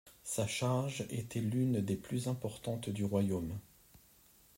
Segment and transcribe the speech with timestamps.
[0.23, 3.55] Sa charge était l’une des plus importantes du royaume.